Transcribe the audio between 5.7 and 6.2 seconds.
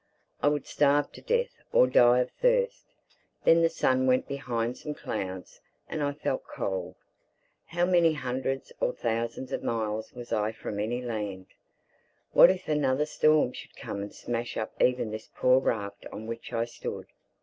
and I